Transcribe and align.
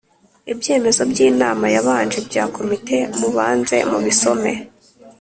ibyemezo 0.51 1.01
by 1.11 1.19
inama 1.29 1.65
yabanje 1.75 2.19
bya 2.27 2.43
Komite 2.55 2.97
mubanze 3.19 3.77
mubisome 3.89 4.51